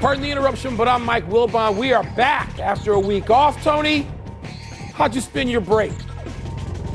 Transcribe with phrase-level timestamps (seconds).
[0.00, 1.76] Pardon the interruption, but I'm Mike Wilbon.
[1.76, 3.62] We are back after a week off.
[3.64, 4.06] Tony,
[4.94, 5.92] how'd you spend your break?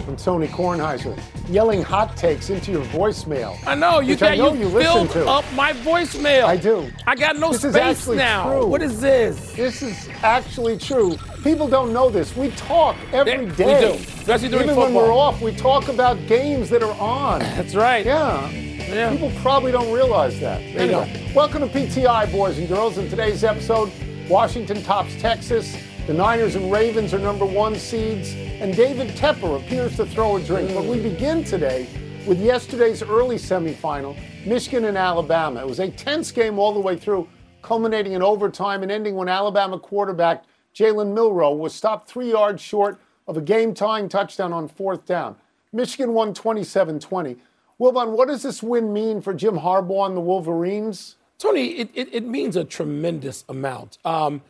[0.08, 1.20] I'm Tony Kornheiser,
[1.50, 3.58] yelling hot takes into your voicemail.
[3.66, 5.28] I know you got know you, you listen filled to.
[5.28, 6.44] up my voicemail.
[6.46, 6.92] I do.
[7.08, 8.50] I got no This is space actually now.
[8.52, 8.68] true.
[8.68, 9.52] What is this?
[9.54, 11.18] This is actually true.
[11.44, 12.36] People don't know this.
[12.36, 13.82] We talk every Yeah, we day.
[13.98, 17.40] do, especially during Even when we're off, we talk about games that are on.
[17.56, 18.06] That's right.
[18.06, 18.48] Yeah.
[18.92, 19.10] Yeah.
[19.12, 20.60] People probably don't realize that.
[20.60, 22.98] They Anyway, welcome to PTI, boys and girls.
[22.98, 23.90] In today's episode,
[24.28, 25.78] Washington tops Texas.
[26.08, 30.44] The Niners and Ravens are number one seeds, and David Tepper appears to throw a
[30.44, 30.74] drink.
[30.74, 31.04] But we mm.
[31.04, 31.88] begin today
[32.28, 35.62] with yesterday's early semifinal, Michigan and Alabama.
[35.62, 37.30] It was a tense game all the way through,
[37.62, 40.44] culminating in overtime and ending when Alabama quarterback
[40.76, 45.38] Jalen Milroe was stopped three yards short of a game tying touchdown on fourth down.
[45.72, 47.38] Michigan won 27 20.
[47.82, 51.16] Wilbon, what does this win mean for Jim Harbaugh and the Wolverines?
[51.40, 53.98] Tony, it, it, it means a tremendous amount.
[54.06, 54.44] Um,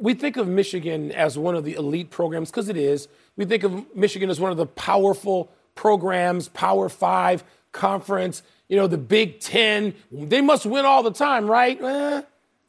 [0.00, 3.06] we think of Michigan as one of the elite programs because it is.
[3.36, 8.88] We think of Michigan as one of the powerful programs, Power Five conference, you know,
[8.88, 9.94] the Big Ten.
[10.10, 11.80] They must win all the time, right?
[11.80, 12.22] Eh,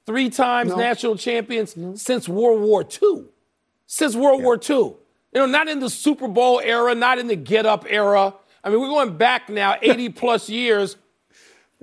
[0.05, 0.77] three times No.
[0.77, 3.25] national champions since World War II.
[3.87, 4.75] Since World War II.
[4.75, 4.97] You
[5.33, 8.35] know, not in the Super Bowl era, not in the get up era.
[8.65, 10.97] I mean, we're going back now 80 plus years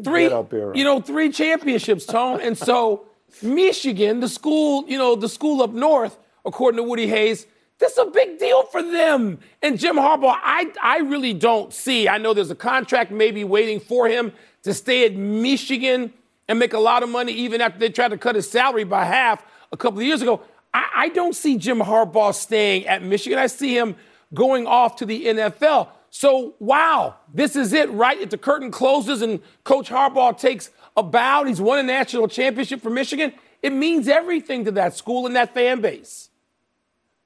[0.03, 0.77] three, era.
[0.77, 2.41] you know, three championships, Tone.
[2.41, 3.07] and so
[3.41, 7.47] Michigan, the school, you know, the school up north, according to Woody Hayes,
[7.79, 9.39] this is a big deal for them.
[9.63, 12.09] And Jim Harbaugh, I, I really don't see.
[12.09, 14.33] I know there's a contract maybe waiting for him
[14.65, 16.13] to stay at Michigan
[16.49, 19.05] and make a lot of money, even after they tried to cut his salary by
[19.05, 20.41] half a couple of years ago.
[20.75, 23.39] I, I don't see Jim Harbaugh staying at Michigan.
[23.39, 23.95] I see him
[24.35, 25.89] going off to the NFL.
[26.15, 28.21] So, wow, this is it, right?
[28.21, 32.83] If the curtain closes and Coach Harbaugh takes a bow, he's won a national championship
[32.83, 33.33] for Michigan,
[33.63, 36.29] it means everything to that school and that fan base.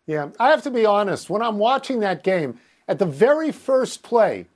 [0.06, 1.28] Yeah, I have to be honest.
[1.28, 4.47] When I'm watching that game, at the very first play,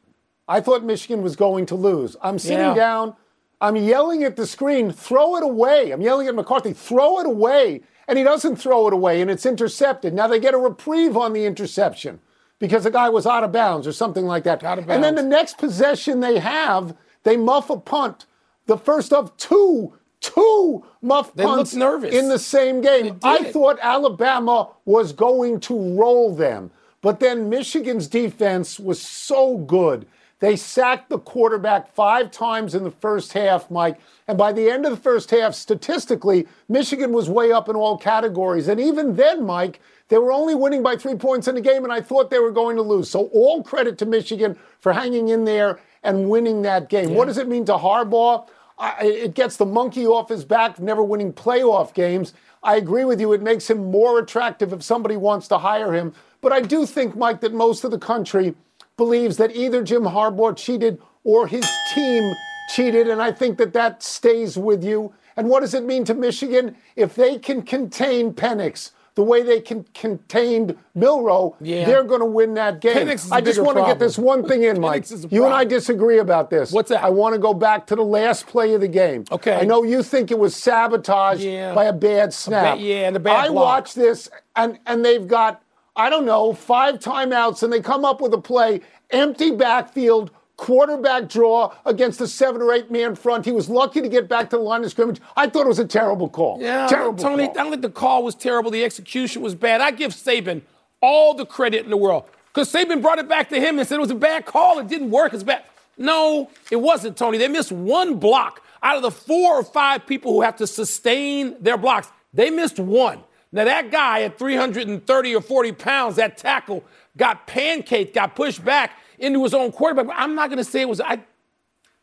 [0.47, 2.16] I thought Michigan was going to lose.
[2.22, 2.75] I'm sitting Yeah.
[2.75, 3.16] down,
[3.60, 5.91] I'm yelling at the screen, throw it away.
[5.91, 7.81] I'm yelling at McCarthy, throw it away.
[8.06, 10.15] And he doesn't throw it away, and it's intercepted.
[10.15, 12.21] Now they get a reprieve on the interception
[12.60, 14.62] because the guy was out of bounds or something like that.
[14.62, 18.26] Out of And then the next possession they have, they muff a punt.
[18.66, 22.15] The first of two, two muff They punts nervous.
[22.15, 23.19] in the same game.
[23.25, 26.70] I thought Alabama was going to roll them.
[27.00, 30.06] But then Michigan's defense was so good.
[30.41, 33.99] They sacked the quarterback five times in the first half, Mike.
[34.28, 37.99] And by the end of the first half, statistically, Michigan was way up in all
[37.99, 38.69] categories.
[38.69, 41.93] And even then, Mike, they were only winning by three points in the game, and
[41.93, 43.09] I thought they were going to lose.
[43.09, 47.15] So all credit to Michigan for hanging in there and winning that game.
[47.15, 48.49] What does it mean to Harbaugh?
[48.76, 52.34] I, it gets the monkey off his back, never winning playoff games.
[52.62, 53.32] I agree with you.
[53.32, 56.12] It makes him more attractive if somebody wants to hire him.
[56.41, 58.54] But I do think, Mike, that most of the country
[58.97, 62.34] believes that either Jim Harbaugh cheated or his team
[62.75, 63.09] cheated.
[63.09, 65.15] And I think that that stays with you.
[65.37, 66.76] And what does it mean to Michigan?
[66.97, 71.84] If they can contain Penix the way they can contained Milroe, Yeah.
[71.84, 73.06] they're going to win that game.
[73.06, 75.04] A I just want to get this one thing in, Mike.
[75.10, 76.72] A You and I disagree about this.
[76.72, 77.04] What's that?
[77.04, 79.26] I want to go back to the last play of the game.
[79.31, 79.53] Okay.
[79.54, 81.75] I know you think it was sabotage Yeah.
[81.75, 82.78] by a bad snap.
[82.81, 83.64] yeah, and a bad I block.
[83.64, 85.60] watched this, and and they've got
[85.94, 90.31] I don't know five timeouts, and they come up with a play: empty backfield.
[90.60, 93.47] Quarterback draw against a seven or eight man front.
[93.47, 95.19] He was lucky to get back to the line of scrimmage.
[95.34, 96.59] I thought it was a terrible call.
[96.60, 97.59] Yeah, terrible Tony, call.
[97.59, 98.70] I don't think the call was terrible.
[98.70, 99.81] The execution was bad.
[99.81, 100.60] I give Saban
[101.00, 103.94] all the credit in the world because Saban brought it back to him and said
[103.94, 104.78] it was a bad call.
[104.78, 105.32] It didn't work.
[105.32, 105.65] It's bad.
[105.97, 107.38] No, it wasn't, Tony.
[107.38, 111.56] They missed one block out of the four or five people who have to sustain
[111.62, 112.10] their blocks.
[112.34, 113.20] They missed one.
[113.50, 116.84] Now, that guy at 330 or 40 pounds, that tackle,
[117.16, 120.06] got pancaked, got pushed back into his own quarterback.
[120.06, 121.00] But I'm not going to say it was.
[121.00, 121.20] I,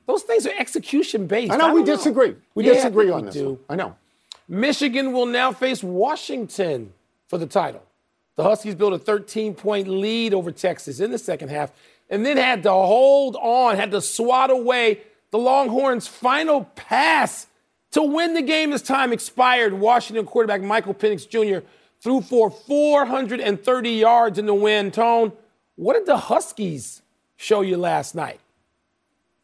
[0.06, 1.52] those things are execution based.
[1.52, 2.36] I know we disagree.
[2.56, 3.36] We Yeah, disagree on we this.
[3.36, 3.50] do.
[3.50, 3.60] one.
[3.70, 3.96] I know.
[4.48, 6.94] Michigan will now face Washington
[7.28, 7.84] for the title.
[8.38, 11.72] The Huskies built a 13 point lead over Texas in the second half
[12.10, 17.48] and then had to hold on, had to swat away the Longhorns' final pass
[17.92, 19.74] to win the game as time expired.
[19.74, 21.66] Washington quarterback Michael Penix Jr.
[22.00, 24.92] threw for 430 yards in the win.
[24.92, 25.34] Tone,
[25.76, 27.02] what did the Huskies
[27.38, 28.40] show you last night?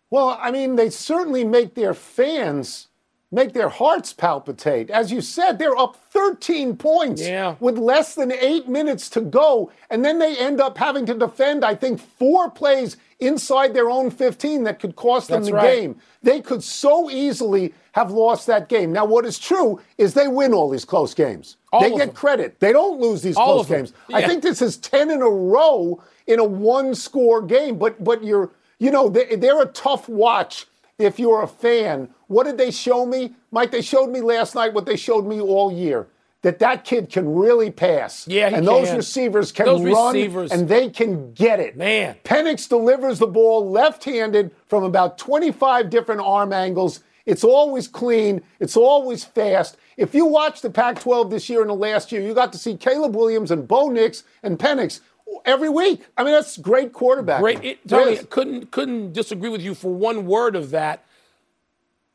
[0.10, 2.88] Well, I mean, they certainly make their fans
[3.34, 4.90] make their hearts palpitate.
[4.92, 7.56] As you said, they're up 13 points yeah.
[7.60, 9.72] with less than eight minutes to go.
[9.90, 14.12] And then they end up having to defend, I think, four plays inside their own
[14.12, 15.76] 15 that could cost them That's the right.
[15.76, 15.96] game.
[16.22, 18.92] They could so easily have lost that game.
[18.94, 21.58] Now, what is true is they win all these close games.
[21.72, 22.12] All they get them.
[22.12, 22.60] credit.
[22.60, 23.94] They don't lose these All close games.
[24.14, 28.24] I think this is 10 in a row in a one score game, but but
[28.24, 30.68] you're you know, they, they're a tough watch
[31.00, 32.10] if you're a fan.
[32.28, 33.36] What did they show me?
[33.52, 36.08] Mike, they showed me last night what they showed me all year.
[36.42, 38.28] That that kid can really pass.
[38.28, 38.98] Yeah, he and those can.
[38.98, 40.52] receivers can Those run receivers.
[40.52, 41.78] and they can get it.
[41.78, 42.18] Man.
[42.26, 47.00] Penix delivers the ball left-handed from about 25 different arm angles.
[47.26, 48.42] It's always clean.
[48.60, 49.78] It's always fast.
[49.96, 52.76] If you watch the Pac-12 this year and the last year, you got to see
[52.76, 55.00] Caleb Williams and Bo Nix and Penix
[55.46, 56.02] every week.
[56.18, 57.42] I mean, that's great quarterback.
[57.42, 57.64] Great.
[57.64, 61.04] It, Tony, couldn't couldn't disagree with you for one word of that.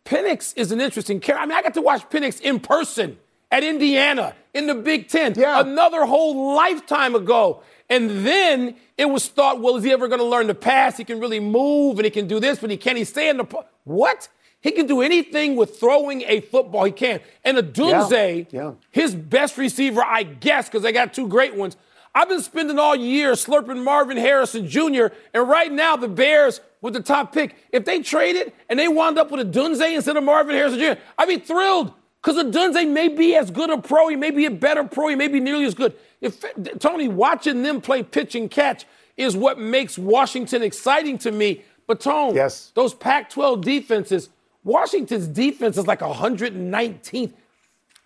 [0.04, 1.42] Penix is an interesting character.
[1.42, 3.18] I mean, I got to watch Penix in person
[3.50, 5.60] at Indiana in the Big Ten Yeah.
[5.60, 7.62] another whole lifetime ago.
[7.90, 10.96] And then it was thought, well, is he ever going to learn to pass?
[10.98, 12.98] He can really move and he can do this, but he can't.
[12.98, 14.28] He stay in the po- what?
[14.60, 16.84] He can do anything with throwing a football.
[16.84, 17.20] He can.
[17.44, 18.72] And Odunze, Yeah.
[18.90, 21.76] his best receiver, I guess, because they got two great ones.
[22.14, 25.06] I've been spending all year slurping Marvin Harrison Jr.
[25.34, 29.18] And right now, the Bears with the top pick, if they traded and they wound
[29.18, 33.36] up with Odunze instead of Marvin Harrison Jr., I'd be thrilled because Odunze may be
[33.36, 34.08] as good a pro.
[34.08, 35.08] He may be a better pro.
[35.08, 35.94] He may be nearly as good.
[36.20, 36.44] If
[36.80, 38.84] Tony, watching them play pitch and catch
[39.16, 41.62] is what makes Washington exciting to me.
[41.86, 42.70] But Tone, Yes.
[42.74, 44.28] those Pac-12 defenses,
[44.64, 47.32] Washington's defense is like 119th.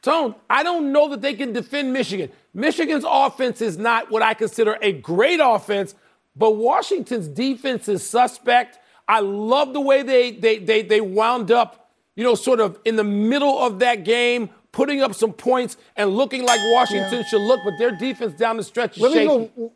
[0.02, 2.30] Tone, I don't know that they can defend Michigan.
[2.52, 5.94] Michigan's offense is not what I consider a great offense,
[6.34, 8.80] but Washington's defense is suspect.
[9.06, 12.96] I love the way they they they they wound up, you know, sort of in
[12.96, 17.60] the middle of that game, putting up some points and looking like Washington should look,
[17.64, 19.72] but their defense down the stretch is Let me go.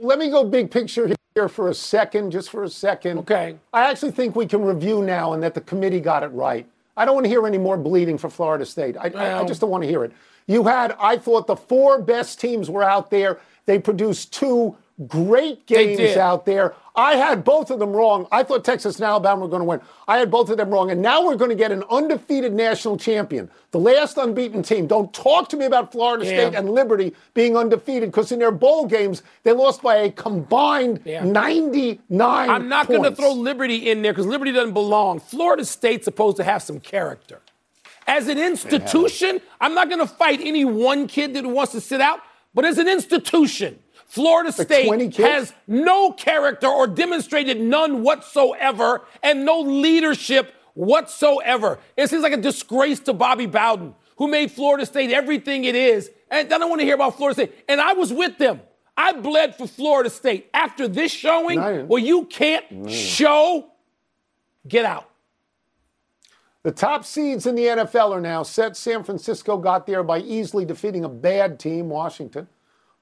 [0.00, 3.18] Let me go big picture here for a second, just for a second.
[3.18, 3.56] Okay.
[3.72, 6.66] I actually think we can review now, and that the committee got it right.
[6.96, 8.96] I don't want to hear any more bleeding for Florida State.
[8.96, 10.12] I, I- I just don't want to hear it.
[10.46, 13.40] You had, I thought, the four best teams were out there.
[13.66, 14.76] They produced two
[15.08, 16.74] great games out there.
[16.96, 18.28] I had both of them wrong.
[18.30, 19.80] I thought Texas and Alabama were going to win.
[20.06, 20.92] I had both of them wrong.
[20.92, 24.86] And now we're going to get an undefeated national champion, the last unbeaten team.
[24.86, 26.30] Don't talk to me about Florida Yeah.
[26.50, 31.00] State and Liberty being undefeated because in their bowl games, they lost by a combined
[31.04, 31.24] Yeah.
[31.24, 35.18] 99 I'm not going to throw Liberty in there because Liberty doesn't belong.
[35.18, 37.40] Florida State's supposed to have some character.
[38.06, 42.00] As an institution, I'm not going to fight any one kid that wants to sit
[42.00, 42.20] out,
[42.54, 49.60] but as an institution, Florida State has no character or demonstrated none whatsoever and no
[49.60, 51.78] leadership whatsoever.
[51.96, 56.10] It seems like a disgrace to Bobby Bowden, who made Florida State everything it is.
[56.30, 57.64] And I don't want to hear about Florida State.
[57.68, 58.60] And I was with them.
[58.96, 60.48] I bled for Florida State.
[60.54, 62.90] After this showing, No, well, you can't mm.
[62.90, 63.70] show,
[64.68, 65.10] get out.
[66.62, 68.76] The top seeds in the NFL are now set.
[68.76, 72.48] San Francisco got there by easily defeating a bad team, Washington.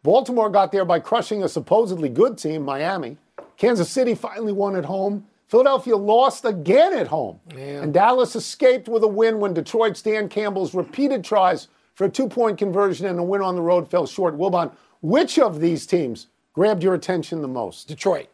[0.02, 3.16] Baltimore got there by crushing a supposedly good team, Miami.
[3.56, 5.26] Kansas City finally won at home.
[5.46, 7.38] Philadelphia lost again at home.
[7.82, 12.28] And Dallas escaped with a win when Detroit's Dan Campbell's repeated tries for a two
[12.28, 14.36] point conversion and a win on the road fell short.
[14.36, 14.72] Wilbon,
[15.02, 17.86] which of these teams grabbed your attention the most?
[17.86, 18.28] Detroit.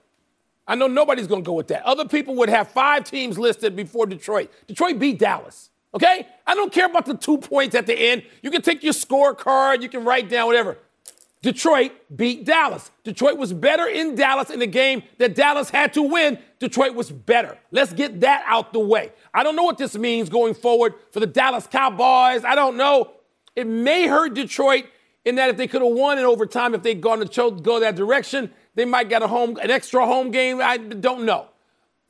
[0.67, 1.82] I know nobody's going to go with that.
[1.85, 4.50] Other people would have five teams listed before Detroit.
[4.67, 5.70] Detroit beat Dallas.
[5.94, 6.26] Okay?
[6.47, 8.22] I don't care about the two points at the end.
[8.43, 10.79] You can take your scorecard, you can write down whatever.
[11.41, 12.91] Detroit beat Dallas.
[13.05, 16.39] Detroit was better in Dallas in the game that Dallas had to win.
[16.59, 17.57] Detroit was better.
[17.71, 19.13] Let's get that out the way.
[19.33, 22.45] I don't know what this means going forward for the Dallas Cowboys.
[22.45, 23.13] I don't know.
[23.55, 24.87] It may hurt Detroit
[25.25, 27.79] in that if they could have won in overtime, if they'd gone to cho- go
[27.81, 30.61] that direction, they might get a home, an extra home game.
[30.61, 31.49] I don't know.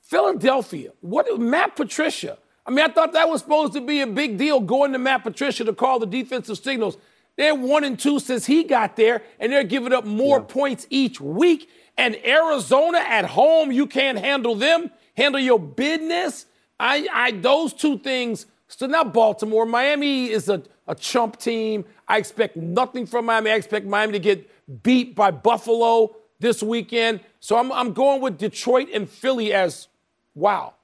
[0.02, 2.38] Philadelphia, what Matt Patricia?
[2.64, 5.22] I mean, I thought that was supposed to be a big deal going to Matt
[5.22, 6.96] Patricia to call the defensive signals.
[7.38, 11.20] They're one and two since he got there, and they're giving up more points each
[11.20, 11.70] week.
[11.96, 14.90] And Arizona at home, you can't handle them.
[15.16, 16.46] Handle your business.
[16.80, 18.46] I, I those two things.
[18.66, 21.84] So now Baltimore, Miami is a, a chump team.
[22.08, 23.52] I expect nothing from Miami.
[23.52, 27.20] I expect Miami to get beat by Buffalo this weekend.
[27.38, 29.86] So I'm, I'm going with Detroit and Philly as
[30.34, 30.74] wow.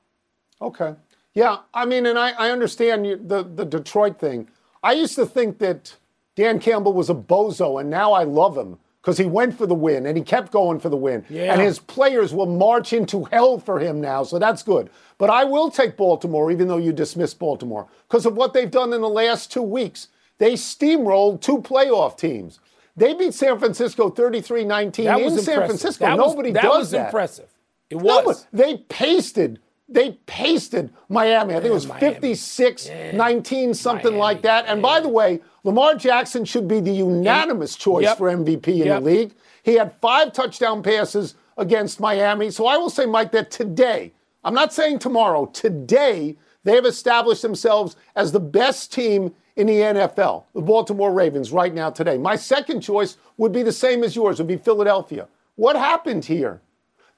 [0.63, 0.95] Okay.
[1.35, 4.49] Yeah, I mean, and I, I understand you, the, the Detroit thing.
[4.85, 5.97] I used to think that
[6.37, 9.75] Dan Campbell was a bozo, and now I love him because he went for the
[9.75, 11.25] win and he kept going for the win.
[11.29, 11.53] Yeah.
[11.53, 14.91] And his players will march into hell for him now, so that's good.
[15.19, 18.93] But I will take Baltimore, even though you dismiss Baltimore, because of what they've done
[18.93, 20.09] in the last two weeks.
[20.39, 22.59] They steamrolled two playoff teams.
[22.97, 25.55] They beat San Francisco 33 19 in San impressive.
[25.67, 26.05] Francisco.
[26.07, 27.07] That was- Nobody that does was that.
[27.07, 27.49] impressive.
[27.91, 28.47] It was.
[28.53, 29.61] they pasted.
[29.89, 31.55] They pasted Miami.
[31.55, 32.15] I think it was Miami.
[32.15, 34.65] 56 19, something Miami, like that.
[34.67, 38.19] And by the way, Lamar Jackson should be the unanimous choice Yep.
[38.19, 39.01] for MVP in Yep.
[39.01, 39.35] the league.
[39.63, 42.51] He had five touchdown passes against Miami.
[42.51, 44.13] So I will say, Mike, that today,
[44.43, 49.81] I'm not saying tomorrow, today, they have established themselves as the best team in the
[49.83, 52.19] NFL, the Baltimore Ravens, right now today.
[52.19, 55.29] My second choice would be the same as yours, would be Philadelphia.
[55.57, 56.61] What happened here?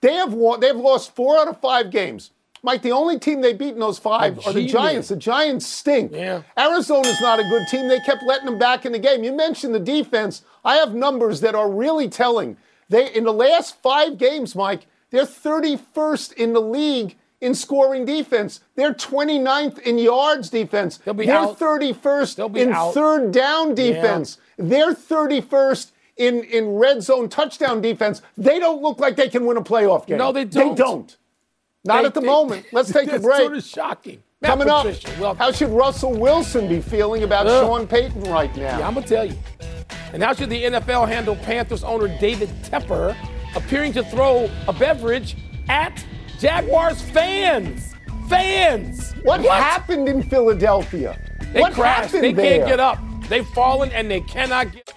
[0.03, 2.33] They have won, they've lost four out of five games.
[2.67, 5.07] Mike, the only team they beat in those five are the Giants.
[5.07, 6.11] The Giants stink.
[6.13, 6.43] Yeah.
[6.59, 7.87] Arizona's not a good team.
[7.87, 9.23] They kept letting them back in the game.
[9.23, 10.43] You mentioned the defense.
[10.65, 12.57] I have numbers that are really telling.
[12.89, 18.59] They in the last five games, Mike, they're 31st in the league in scoring defense.
[18.75, 20.99] They're 29th in yards defense.
[20.99, 21.61] They'll be they're out.
[21.61, 22.95] 31st They'll be in out.
[22.95, 24.39] third down defense.
[24.59, 28.23] They're 31st in, in red zone touchdown defense.
[28.37, 30.19] They don't look like they can win a playoff game.
[30.19, 30.71] No, they don't.
[30.71, 31.17] They don't.
[31.87, 32.67] Not They- at the they- moment.
[32.73, 33.41] Let's take a break.
[33.41, 34.23] sort of shocking.
[34.43, 37.65] Matt Coming up, Patricia, well, how should Russell Wilson be feeling about Ugh.
[37.65, 38.79] Sean Payton right now?
[38.79, 39.35] Yeah, I'm gonna tell you.
[40.13, 43.17] And how should the NFL handle Panthers owner David Tepper
[43.57, 45.37] appearing to throw a beverage
[45.71, 46.05] at
[46.39, 47.95] Jaguars fans?
[48.29, 49.13] Fans!
[49.23, 51.19] what, happened in Philadelphia?
[51.53, 52.13] They what crashed.
[52.13, 52.59] happened They there?
[52.59, 52.99] can't get up.
[53.29, 54.93] They've fallen and they cannot get.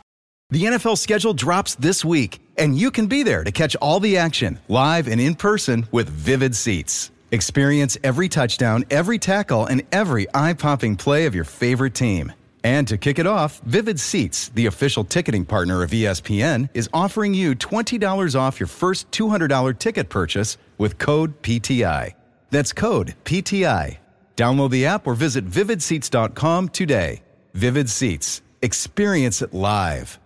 [0.50, 4.18] The NFL schedule drops this week, and you can be there to catch all the
[4.18, 7.10] action live and in person with Vivid Seats.
[7.32, 12.34] Experience every touchdown, every tackle, and every eye popping play of your favorite team.
[12.64, 17.34] And to kick it off, Vivid Seats, the official ticketing partner of ESPN, is offering
[17.34, 22.14] you $20 off your first $200 ticket purchase with code PTI.
[22.50, 23.98] That's code PTI.
[24.36, 27.22] Download the app or visit vividseats.com today.
[27.54, 28.42] Vivid Seats.
[28.62, 30.20] Experience it live.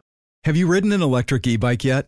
[0.46, 2.08] Have you ridden an electric e bike yet?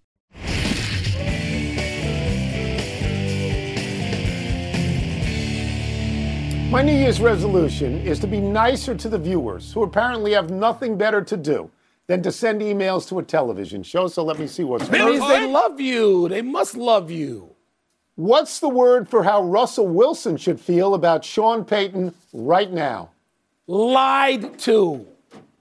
[6.71, 10.97] My New Year's resolution is to be nicer to the viewers who apparently have nothing
[10.97, 11.69] better to do
[12.07, 14.07] than to send emails to a television show.
[14.07, 16.29] So let me see what's That means they love you.
[16.29, 17.53] They must love you.
[18.15, 23.09] What's the word for how Russell Wilson should feel about Sean Payton right now?
[23.67, 25.05] Lied to.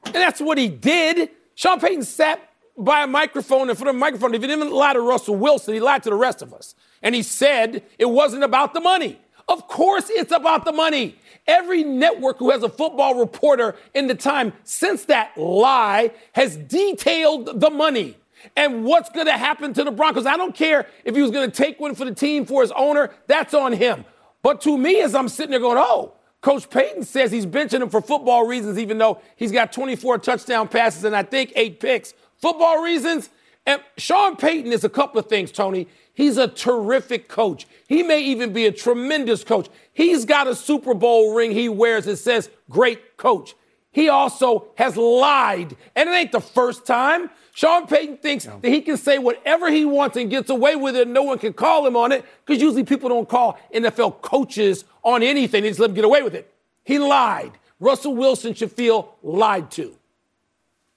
[0.05, 1.31] And that's what he did.
[1.57, 2.41] Sean Payton sat
[2.79, 4.33] by a microphone in front of a microphone.
[4.33, 6.77] If he didn't lie to Russell Wilson, he lied to the rest of us.
[7.03, 9.19] And he said it wasn't about the money.
[9.51, 11.17] Of course, it's about the money.
[11.49, 17.59] Every network who has a football reporter in the time since that lie has detailed
[17.61, 18.17] the money
[18.57, 20.25] and what's going to happen to the Broncos.
[20.25, 22.71] I don't care if he was going to take one for the team for his
[22.71, 24.05] owner, that's on him.
[24.45, 27.91] But to me, as I'm sitting there going, oh, Coach Payton says he's benching him
[27.91, 32.15] for football reasons, even though he's got 24 touchdown passes and I think eight picks.
[32.37, 33.31] Football reasons.
[33.67, 35.89] And Sean Payton is a couple of things, Tony.
[36.21, 37.67] He's a terrific coach.
[37.89, 39.71] He may even be a tremendous coach.
[39.95, 43.55] He's got a Super Bowl ring he wears that says great coach.
[43.91, 47.31] He also has lied, and it ain't the first time.
[47.55, 51.07] Sean Payton thinks that he can say whatever he wants and gets away with it,
[51.07, 54.85] and no one can call him on it, because usually people don't call NFL coaches
[55.03, 55.63] on anything.
[55.63, 56.53] They just let them get away with it.
[56.85, 57.53] He lied.
[57.81, 59.97] Russell Wilson should feel lied to.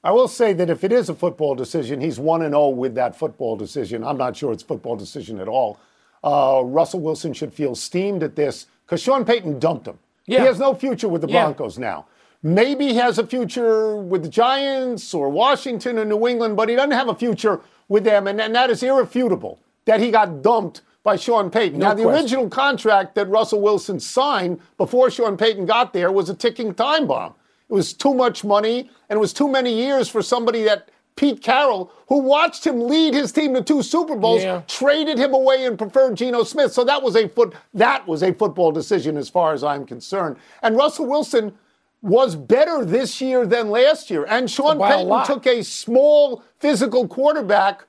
[0.04, 2.96] I will say that if it is a football decision, he's 1 and 0 with
[2.96, 4.04] that football decision.
[4.04, 5.80] I'm not sure it's a football decision at all.
[6.24, 10.00] Uh, Russell Wilson should feel steamed at this because Sean Payton dumped him.
[10.26, 10.42] Yeah.
[10.42, 11.44] He has no future with the Yeah.
[11.44, 12.06] Broncos now.
[12.42, 16.76] Maybe he has a future with the Giants or Washington or New England, but he
[16.76, 20.82] doesn't have a future with them, and, and that is irrefutable that he got dumped
[21.04, 21.80] by Sean Payton.
[21.80, 22.22] No now, the question.
[22.24, 27.08] original contract that Russell Wilson signed before Sean Payton got there was a ticking time
[27.08, 27.34] bomb.
[27.70, 31.42] It was too much money, and it was too many years for somebody that Pete
[31.42, 34.62] Carroll, who watched him lead his team to two Super Bowls, Yeah.
[34.68, 36.74] traded him away and preferred Geno Smith.
[36.74, 40.38] So that was a foot that was a football decision as far as I'm concerned.
[40.64, 41.54] And Russell Wilson
[42.02, 44.26] was better this year than last year.
[44.28, 47.86] And Sean By Payton took a small physical quarterback,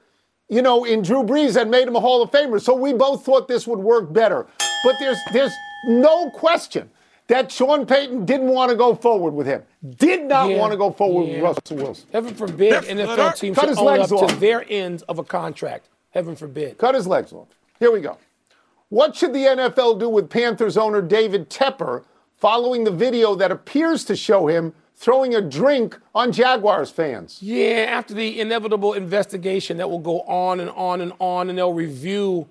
[0.49, 2.61] you know, in Drew Brees and made him a Hall of Famer.
[2.61, 4.47] So we both thought this would work better.
[4.85, 5.53] But there's there's
[5.89, 6.91] no question
[7.29, 9.63] that Sean Payton didn't want to go forward with him.
[9.97, 10.59] Did not Yeah.
[10.59, 11.35] want to go forward Yeah.
[11.35, 12.07] with Russell Wilson.
[12.13, 15.89] Heaven forbid NFL teams Cut his own up legs to their ends of a contract.
[16.11, 16.79] Heaven forbid.
[16.79, 17.49] Cut his legs off.
[17.81, 18.19] Here we go.
[18.91, 22.05] What should the NFL do with Panthers owner David Tepper
[22.37, 27.39] following the video that appears to show him throwing a drink on Jaguars fans?
[27.43, 31.73] Yeah, after the inevitable investigation that will go on and on and on, and they'll
[31.73, 32.47] review,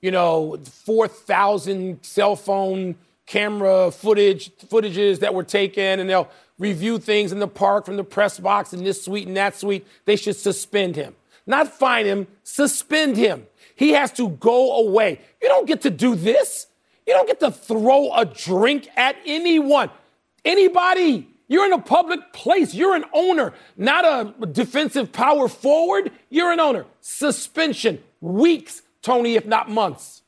[0.00, 6.28] you know, 4,000 cell phone camera footage, footages that were taken, and they'll
[6.58, 9.86] review things in the park from the press box and this suite and that suite.
[10.04, 11.14] They should suspend him.
[11.46, 13.46] Not fine him, suspend him.
[13.74, 15.20] He has to go away.
[15.42, 16.66] You don't get to do this.
[17.06, 19.90] You don't get to throw a drink at anyone.
[20.44, 21.28] Anybody.
[21.46, 22.72] You're in a public place.
[22.72, 26.10] You're an owner, not a defensive power forward.
[26.30, 26.86] You're an owner.
[27.00, 28.02] Suspension.
[28.22, 30.22] Weeks, Tony, if not months.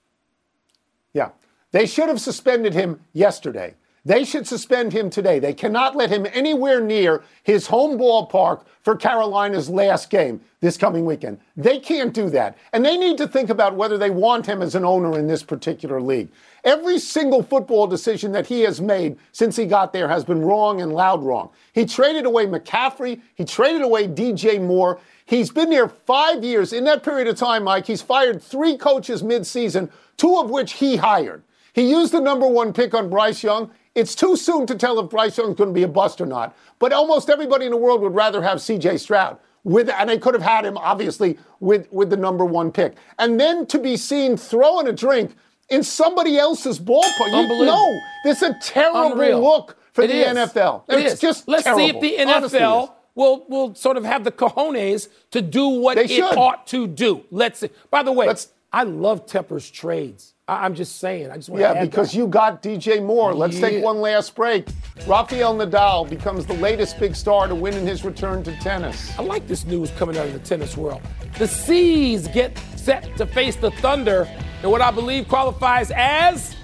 [1.76, 3.74] They should have suspended him yesterday.
[4.02, 5.38] They should suspend him today.
[5.38, 11.04] They cannot let him anywhere near his home ballpark for Carolina's last game this coming
[11.04, 11.38] weekend.
[11.54, 12.56] They can't do that.
[12.72, 15.42] And they need to think about whether they want him as an owner in this
[15.42, 16.30] particular league.
[16.64, 20.80] Every single football decision that he has made since he got there has been wrong
[20.80, 21.50] and loud wrong.
[21.74, 24.98] He traded away McCaffrey, he traded away DJ Moore.
[25.26, 26.72] He's been there five years.
[26.72, 30.96] In that period of time, Mike, he's fired three coaches midseason, two of which he
[30.96, 31.42] hired.
[31.76, 33.70] He used the number one pick on Bryce Young.
[33.94, 36.56] It's too soon to tell if Bryce Young's going to be a bust or not.
[36.78, 38.96] But almost everybody in the world would rather have C.J.
[38.96, 39.36] Stroud.
[39.62, 42.94] With, and they could have had him, obviously, with, with the number one pick.
[43.18, 45.34] And then to be seen throwing a drink
[45.68, 47.26] in somebody else's ballpark.
[47.30, 49.42] You, no, this is a terrible Unreal.
[49.42, 50.36] look for It the is.
[50.52, 50.84] NFL.
[50.88, 51.20] It it's is.
[51.20, 52.00] just Let's see if terrible.
[52.00, 52.66] the Honestly, it is.
[52.68, 56.38] NFL will will sort of have the cojones to do what They it should.
[56.38, 57.24] ought to do.
[57.30, 57.70] Let's see.
[57.90, 60.34] By the way, Let's- I love Tepper's trades.
[60.48, 61.30] I, I'm just saying.
[61.30, 62.18] I just want Yeah, because that.
[62.18, 63.34] you got DJ Moore.
[63.34, 63.68] Let's Yeah.
[63.68, 64.68] take one last break.
[65.06, 69.10] Rafael Nadal becomes the latest big star to win in his return to tennis.
[69.18, 71.00] I like this news coming out of the tennis world.
[71.38, 74.28] The Seas get set to face the Thunder
[74.62, 76.54] in what I believe qualifies as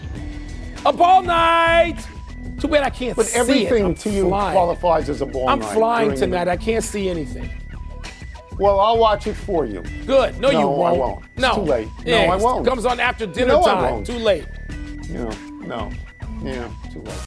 [0.86, 1.98] a ball night.
[2.60, 3.84] Too bad I can't But see everything.
[3.86, 4.52] I'm to you flying.
[4.52, 5.52] qualifies as a ball night.
[5.54, 6.48] I'm flying during the- tonight.
[6.48, 7.50] I can't see anything.
[8.58, 9.82] Well, I'll watch it for you.
[10.06, 10.38] Good.
[10.40, 10.94] No, you No, I won't.
[10.94, 11.24] I won't.
[11.32, 11.54] It's no.
[11.56, 11.88] too late.
[12.06, 12.66] No, I won't.
[12.66, 13.92] Comes on after dinner know I time.
[13.94, 14.06] won't.
[14.06, 14.46] Too late.
[15.08, 15.30] You know,
[15.66, 15.90] no.
[16.42, 17.26] Yeah, too late.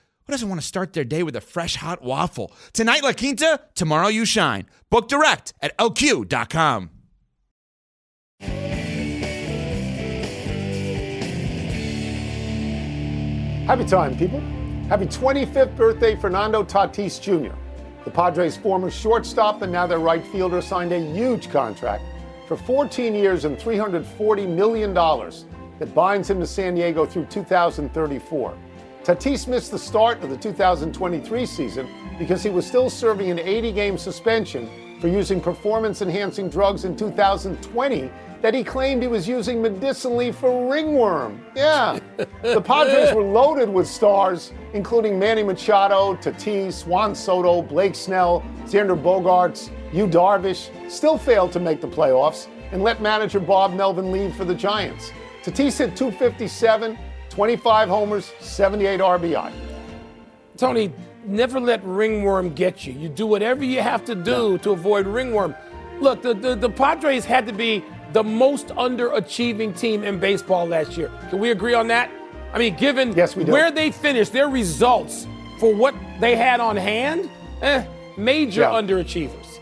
[0.31, 2.51] doesn't want to start their day with a fresh hot waffle?
[2.73, 4.65] Tonight, La Quinta, tomorrow, you shine.
[4.89, 6.89] Book direct at lq.com.
[13.67, 14.39] Happy time, people.
[14.89, 17.55] Happy 25th birthday, Fernando Tatis Jr.
[18.03, 22.03] The Padres' former shortstop and now their right fielder signed a huge contract
[22.47, 28.57] for 14 years and $340 million that binds him to San Diego through 2034.
[29.03, 33.71] Tatis missed the start of the 2023 season because he was still serving an 80
[33.71, 38.11] game suspension for using performance enhancing drugs in 2020
[38.43, 41.43] that he claimed he was using medicinally for ringworm.
[41.55, 41.99] Yeah.
[42.43, 48.99] the Padres were loaded with stars, including Manny Machado, Tatis, Juan Soto, Blake Snell, Xander
[48.99, 54.35] Bogaerts, Yu Darvish, still failed to make the playoffs and let manager Bob Melvin leave
[54.35, 55.11] for the Giants.
[55.43, 56.97] Tatis hit 257,
[57.31, 59.53] 25 homers, 78 RBI.
[60.57, 60.91] Tony,
[61.25, 62.93] never let ringworm get you.
[62.93, 65.55] You do whatever you have to do to avoid ringworm.
[66.01, 70.97] Look, the, the, the Padres had to be the most underachieving team in baseball last
[70.97, 71.09] year.
[71.29, 72.11] Can we agree on that?
[72.53, 75.25] I mean, given yes, where they finished, their results
[75.57, 77.29] for what they had on hand,
[77.61, 77.85] eh,
[78.17, 78.71] major yeah.
[78.71, 79.59] underachievers.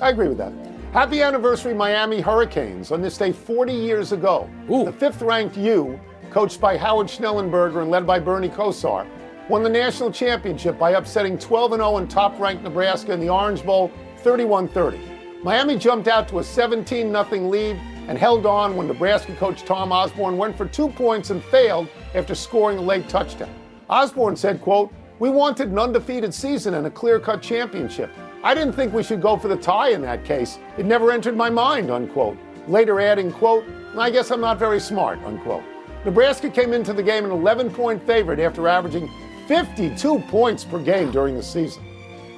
[0.00, 0.52] I agree with that.
[0.92, 2.90] Happy anniversary, Miami Hurricanes.
[2.90, 4.86] On this day 40 years ago, Ooh.
[4.86, 6.00] the fifth ranked U,
[6.36, 9.06] coached by Howard Schnellenberger and led by Bernie Kosar,
[9.48, 13.30] won the national championship by upsetting 12 0 and oh top ranked Nebraska in the
[13.30, 15.00] Orange Bowl 31 30.
[15.42, 19.92] Miami jumped out to a 17 0 lead and held on when Nebraska coach Tom
[19.92, 23.54] Osborne went for two points and failed after scoring a late touchdown.
[23.88, 28.10] Osborne said, quote, we wanted an undefeated season and a clear-cut championship.
[28.44, 30.58] I didn't think we should go for the tie in that case.
[30.76, 32.36] It never entered my mind, unquote.
[32.68, 33.64] Later adding, quote,
[33.96, 35.64] I guess I'm not very smart, unquote.
[36.06, 39.10] Nebraska came into the game an 11 point favorite after averaging
[39.48, 41.82] 52 points per game during the season.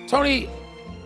[0.06, 0.48] Tony,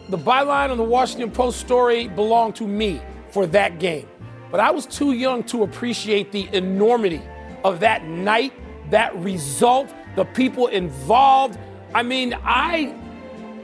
[0.09, 4.09] the byline on the Washington Post story belonged to me for that game.
[4.53, 7.21] But I was too young to appreciate the enormity
[7.65, 8.53] of that night,
[8.91, 11.59] that result, the people involved.
[11.93, 12.95] I mean, I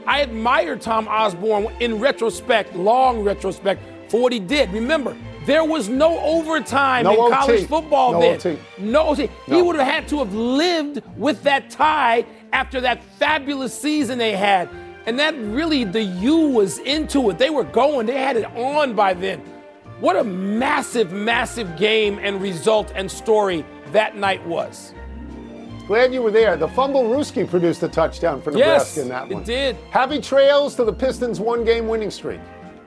[0.07, 4.71] I admire Tom Osborne in retrospect, long retrospect, for what he did.
[4.73, 5.15] Remember,
[5.49, 7.33] there was no overtime no in OT.
[7.33, 8.35] college football no then.
[8.35, 8.59] OT.
[8.77, 9.29] No OT.
[9.47, 9.55] No.
[9.55, 14.33] He would have had to have lived with that tie after that fabulous season they
[14.33, 14.69] had.
[15.05, 17.37] And that really, the U was into it.
[17.37, 19.39] They were going, they had it on by then.
[19.99, 24.93] What a massive, massive game and result and story that night was.
[25.87, 26.55] Glad you were there.
[26.55, 29.41] The fumblerooski produced a touchdown for Nebraska yes, in that one.
[29.41, 29.75] It did.
[29.89, 32.39] Happy trails to the Pistons' one game winning streak.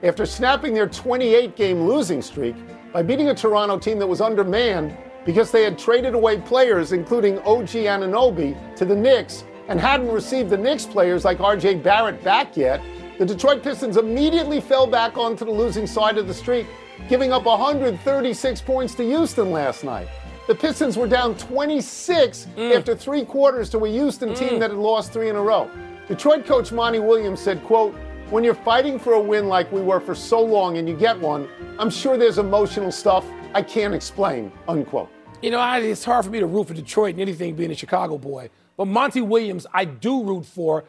[0.02, 2.56] After snapping their 28 game losing streak
[2.92, 7.38] by beating a Toronto team that was undermanned because they had traded away players, including
[7.40, 12.56] OG Anunoby, to the Knicks and hadn't received the Knicks players like RJ Barrett back
[12.56, 12.80] yet,
[13.18, 16.66] the Detroit Pistons immediately fell back onto the losing side of the streak
[17.08, 20.08] giving up 136 points to Houston last night.
[20.48, 22.76] The Pistons were down 26 mm.
[22.76, 24.36] after three quarters to a Houston mm.
[24.36, 25.70] team that had lost three in a row.
[26.08, 27.94] Detroit coach Monty Williams said, quote,
[28.32, 31.20] when you're fighting for a win like we were for so long and you get
[31.20, 31.46] one,
[31.78, 35.10] I'm sure there's emotional stuff I can't explain, unquote.
[35.42, 37.74] You know, I, it's hard for me to root for Detroit and anything being a
[37.74, 38.48] Chicago boy.
[38.78, 40.84] But Monty Williams, I do root for.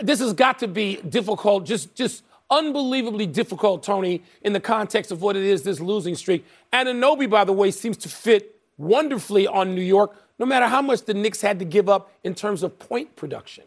[0.00, 5.22] This has got to be difficult, just, just– unbelievably difficult, Tony, in the context of
[5.22, 6.44] what it is, this losing streak.
[6.72, 11.02] Anunoby, by the way, seems to fit wonderfully on New York, no matter how much
[11.02, 13.64] the Knicks had to give up in terms of point production.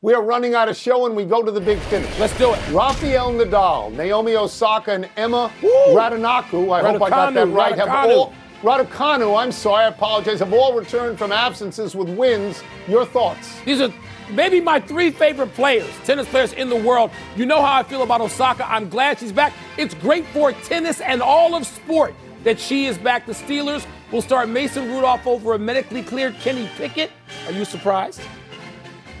[0.00, 2.16] We are running out of show and we go to the big finish.
[2.20, 2.70] Let's do it.
[2.70, 5.68] Rafael Nadal, Naomi Osaka, and Emma Woo!
[5.88, 7.88] Raducanu, I hope I got that right, Raducanu.
[7.88, 8.32] have all
[8.62, 12.62] Raducanu, I'm sorry, I apologize, have all returned from absences with wins.
[12.86, 13.60] Your thoughts?
[13.64, 13.92] These are
[14.30, 17.10] maybe my three favorite players, tennis players in the world.
[17.34, 18.70] You know how I feel about Osaka.
[18.72, 19.52] I'm glad she's back.
[19.78, 23.26] It's great for tennis and all of sport that she is back.
[23.26, 27.10] The Steelers will start Mason Rudolph over a medically cleared Kenny Pickett.
[27.46, 28.20] Are you surprised?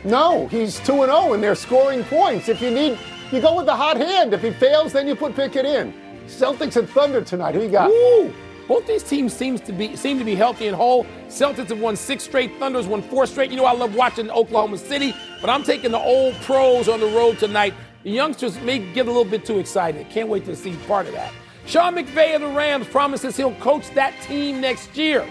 [0.04, 2.48] No, he's 2 0 and they're scoring points.
[2.48, 2.98] If you need,
[3.32, 4.32] you go with the hot hand.
[4.32, 5.92] If he fails, then you put Pickett in.
[6.26, 7.54] Celtics and Thunder tonight.
[7.54, 7.90] Who you got?
[7.90, 8.32] Ooh.
[8.68, 11.06] Both these teams seems to be seem to be healthy and whole.
[11.28, 13.50] Celtics have won six straight, Thunder's won four straight.
[13.50, 17.06] You know I love watching Oklahoma City, but I'm taking the old pros on the
[17.06, 17.72] road tonight.
[18.04, 20.08] The youngsters may get a little bit too excited.
[20.10, 21.32] Can't wait to see part of that.
[21.66, 25.26] Sean McVay of the Rams promises he'll coach that team next year.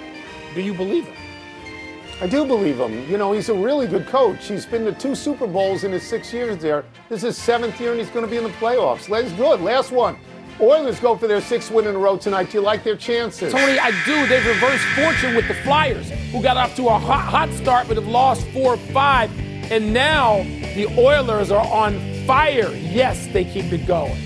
[0.56, 1.27] Do you believe him?
[2.20, 3.08] I do believe him.
[3.10, 4.48] You know, he's a really good coach.
[4.48, 6.84] He's been to two Super Bowls in his six years there.
[7.10, 9.06] This is his seventh year, and he's going to be in the playoffs.
[9.06, 9.62] He's good.
[9.62, 10.18] Last one.
[10.60, 12.50] Oilers go for their sixth win in a row tonight.
[12.50, 13.54] Do you like their chances?
[13.54, 14.26] Tony, I do.
[14.26, 17.98] They've reversed fortune with the Flyers, who got off to a hot, hot start but
[17.98, 19.72] have lost 4 or 5.
[19.72, 20.42] And now
[20.74, 22.74] the Oilers are on fire.
[22.74, 24.18] Yes, they keep it going.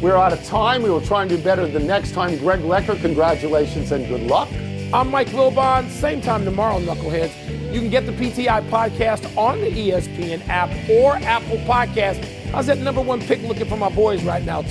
[0.00, 0.82] We're out of time.
[0.82, 2.38] We will try and do better the next time.
[2.38, 4.48] Greg Lecker, congratulations and good luck.
[4.90, 5.90] I'm Mike Wilbon.
[5.90, 7.74] Same time tomorrow, Knuckleheads.
[7.74, 12.24] You can get the PTI podcast on the ESPN app or Apple Podcast.
[12.52, 14.62] How's that number one pick looking for my boys right now?